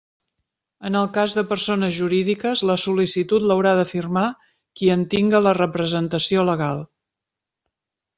[0.89, 4.23] En el cas de persones jurídiques, la sol·licitud l'haurà de firmar
[4.79, 6.83] qui en tinga la representació legal.